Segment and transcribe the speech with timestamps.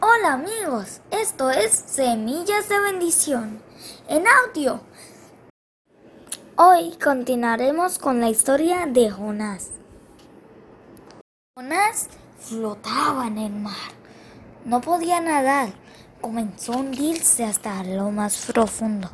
[0.00, 3.60] Hola amigos, esto es Semillas de Bendición
[4.08, 4.80] en audio.
[6.54, 9.70] Hoy continuaremos con la historia de Jonás.
[11.56, 13.74] Jonás flotaba en el mar,
[14.64, 15.70] no podía nadar,
[16.20, 19.10] comenzó a hundirse hasta lo más profundo,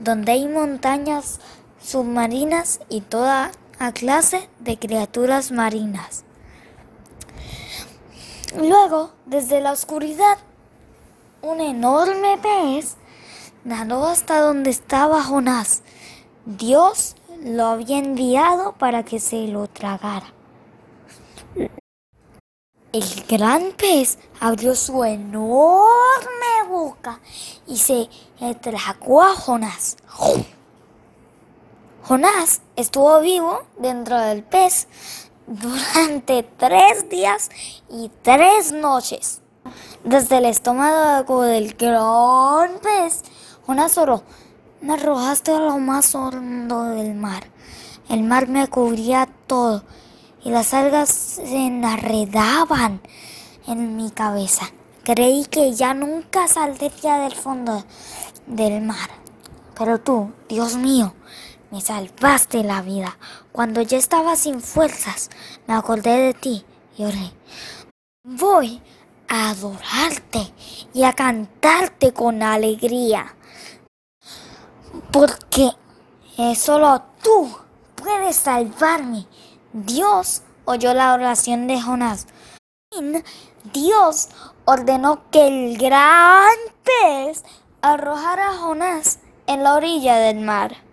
[0.00, 1.38] donde hay montañas
[1.82, 3.50] submarinas y toda
[3.92, 6.24] clase de criaturas marinas.
[8.56, 10.38] Luego, desde la oscuridad,
[11.42, 12.96] un enorme pez
[13.64, 15.82] nadó hasta donde estaba Jonás.
[16.46, 20.32] Dios lo había enviado para que se lo tragara.
[22.90, 27.20] El gran pez abrió su enorme boca
[27.66, 28.08] y se
[28.62, 29.98] tragó a Jonás.
[32.02, 34.88] Jonás estuvo vivo dentro del pez
[35.48, 37.50] durante tres días
[37.90, 39.40] y tres noches.
[40.04, 43.22] Desde el estómago del gran pez,
[43.66, 44.22] Jonás oró,
[44.82, 47.44] me arrojaste a lo más hondo del mar.
[48.08, 49.84] El mar me cubría todo
[50.44, 53.00] y las algas se enredaban
[53.66, 54.70] en mi cabeza.
[55.02, 57.84] Creí que ya nunca saldría del fondo
[58.46, 59.10] del mar.
[59.78, 61.14] Pero tú, Dios mío,
[61.70, 63.18] me salvaste la vida.
[63.52, 65.30] Cuando ya estaba sin fuerzas,
[65.66, 66.64] me acordé de ti
[66.96, 67.32] y oré.
[68.24, 68.80] Voy
[69.28, 70.52] a adorarte
[70.94, 73.34] y a cantarte con alegría.
[75.12, 75.70] Porque
[76.56, 77.56] solo tú
[77.94, 79.26] puedes salvarme.
[79.72, 82.26] Dios oyó la oración de Jonás.
[83.72, 84.28] Dios
[84.64, 87.44] ordenó que el gran pez
[87.82, 90.87] arrojara a Jonás en la orilla del mar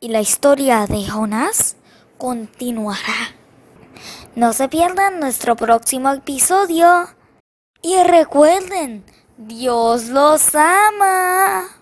[0.00, 1.76] y la historia de Jonás
[2.16, 3.34] continuará.
[4.34, 7.08] No se pierdan nuestro próximo episodio.
[7.82, 9.04] Y recuerden,
[9.36, 11.79] Dios los ama.